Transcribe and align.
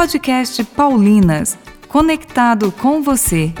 Podcast 0.00 0.64
Paulinas, 0.64 1.58
conectado 1.86 2.72
com 2.72 3.02
você. 3.02 3.52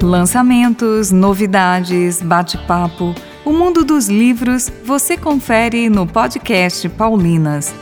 Lançamentos, 0.00 1.10
novidades, 1.12 2.22
bate-papo, 2.22 3.14
o 3.44 3.52
mundo 3.52 3.84
dos 3.84 4.08
livros 4.08 4.72
você 4.82 5.14
confere 5.14 5.90
no 5.90 6.06
podcast 6.06 6.88
Paulinas. 6.88 7.74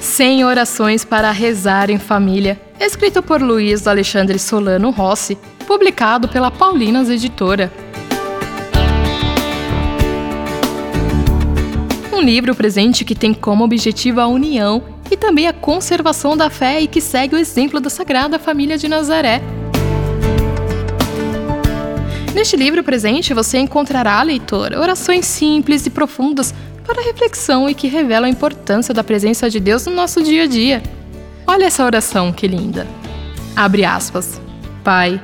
100 0.00 0.44
orações 0.44 1.04
para 1.04 1.32
rezar 1.32 1.90
em 1.90 1.98
família, 1.98 2.60
escrito 2.78 3.20
por 3.20 3.42
Luiz 3.42 3.88
Alexandre 3.88 4.38
Solano 4.38 4.90
Rossi, 4.90 5.36
publicado 5.66 6.28
pela 6.28 6.52
Paulinas 6.52 7.10
Editora. 7.10 7.81
Um 12.22 12.24
livro 12.24 12.54
presente 12.54 13.04
que 13.04 13.16
tem 13.16 13.34
como 13.34 13.64
objetivo 13.64 14.20
a 14.20 14.28
união 14.28 14.80
e 15.10 15.16
também 15.16 15.48
a 15.48 15.52
conservação 15.52 16.36
da 16.36 16.48
fé 16.48 16.80
e 16.80 16.86
que 16.86 17.00
segue 17.00 17.34
o 17.34 17.38
exemplo 17.38 17.80
da 17.80 17.90
Sagrada 17.90 18.38
Família 18.38 18.78
de 18.78 18.86
Nazaré. 18.86 19.42
Neste 22.32 22.56
livro 22.56 22.84
presente 22.84 23.34
você 23.34 23.58
encontrará, 23.58 24.22
leitor, 24.22 24.72
orações 24.72 25.26
simples 25.26 25.84
e 25.84 25.90
profundas 25.90 26.54
para 26.86 27.02
reflexão 27.02 27.68
e 27.68 27.74
que 27.74 27.88
revelam 27.88 28.26
a 28.26 28.32
importância 28.32 28.94
da 28.94 29.02
presença 29.02 29.50
de 29.50 29.58
Deus 29.58 29.84
no 29.86 29.92
nosso 29.92 30.22
dia 30.22 30.44
a 30.44 30.46
dia. 30.46 30.80
Olha 31.44 31.64
essa 31.64 31.84
oração 31.84 32.32
que 32.32 32.46
linda. 32.46 32.86
Abre 33.56 33.84
aspas. 33.84 34.40
Pai, 34.84 35.20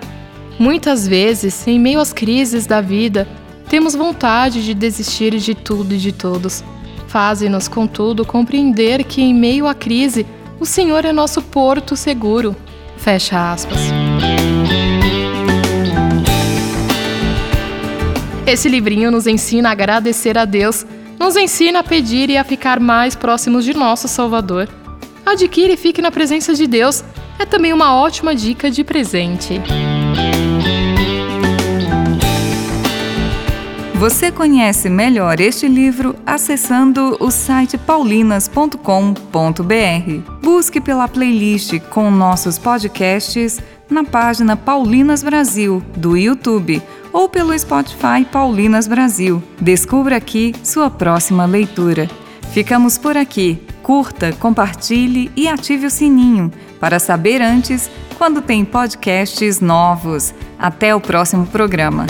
muitas 0.59 1.07
vezes, 1.07 1.65
em 1.65 1.79
meio 1.79 2.01
às 2.01 2.13
crises 2.13 2.67
da 2.67 2.81
vida, 2.81 3.29
temos 3.69 3.95
vontade 3.95 4.65
de 4.65 4.75
desistir 4.75 5.39
de 5.39 5.55
tudo 5.55 5.95
e 5.95 5.99
de 5.99 6.11
todos. 6.11 6.65
Faze-nos, 7.09 7.67
contudo, 7.67 8.25
compreender 8.25 9.03
que 9.03 9.21
em 9.21 9.35
meio 9.35 9.67
à 9.67 9.75
crise, 9.75 10.25
o 10.61 10.65
Senhor 10.65 11.05
é 11.05 11.13
nosso 11.13 11.43
porto 11.43 11.97
seguro. 11.97 12.55
Fecha 12.97 13.53
aspas. 13.53 13.79
Esse 18.47 18.69
livrinho 18.69 19.11
nos 19.11 19.27
ensina 19.27 19.69
a 19.69 19.73
agradecer 19.73 20.39
a 20.39 20.45
Deus 20.45 20.87
nos 21.19 21.37
ensina 21.37 21.81
a 21.81 21.83
pedir 21.83 22.31
e 22.31 22.37
a 22.37 22.45
ficar 22.45 22.79
mais 22.79 23.17
próximos 23.17 23.65
de 23.65 23.75
nosso 23.75 24.07
Salvador. 24.07 24.69
Adquire 25.27 25.73
e 25.73 25.77
fique 25.77 26.01
na 26.01 26.11
presença 26.11 26.55
de 26.55 26.67
Deus 26.67 27.05
é 27.39 27.45
também 27.45 27.73
uma 27.73 27.95
ótima 27.95 28.35
dica 28.35 28.71
de 28.71 28.85
presente. 28.85 29.61
Você 33.99 34.31
conhece 34.31 34.89
melhor 34.89 35.41
este 35.41 35.67
livro 35.67 36.15
acessando 36.25 37.17
o 37.19 37.33
site 37.33 37.77
paulinas.com.br. 37.77 38.79
Busque 40.41 40.81
pela 40.81 41.09
playlist 41.09 41.81
com 41.91 42.09
nossos 42.09 42.61
podcasts 42.61 43.59
na 43.91 44.05
página 44.05 44.57
Paulinas 44.57 45.25
Brasil 45.25 45.83
do 45.97 46.17
YouTube 46.17 46.81
ou 47.13 47.29
pelo 47.29 47.59
Spotify 47.59 48.25
Paulinas 48.31 48.87
Brasil. 48.87 49.43
Descubra 49.61 50.17
aqui 50.17 50.55
sua 50.63 50.89
próxima 50.89 51.45
leitura. 51.45 52.09
Ficamos 52.53 52.97
por 52.99 53.17
aqui. 53.17 53.61
Curta, 53.83 54.33
compartilhe 54.35 55.29
e 55.35 55.49
ative 55.49 55.87
o 55.87 55.91
sininho 55.91 56.53
para 56.79 57.01
saber 57.01 57.43
antes 57.43 57.91
quando 58.17 58.41
tem 58.43 58.65
podcasts 58.65 59.61
novos. 59.61 60.33
Até 60.57 60.95
o 60.95 61.01
próximo 61.01 61.49
programa. 61.49 62.07